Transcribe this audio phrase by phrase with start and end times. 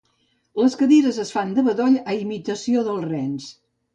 [0.61, 3.49] Les cadires es fan de bedoll a imitació dels rens.